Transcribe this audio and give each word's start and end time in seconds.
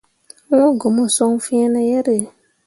Wũũ 0.55 0.71
go 0.79 0.87
mo 0.95 1.03
son 1.15 1.33
fiine 1.45 1.81
yere. 1.89 2.17